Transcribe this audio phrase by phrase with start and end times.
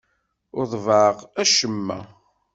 [0.57, 1.99] Ur ḍebbɛeɣ acemma.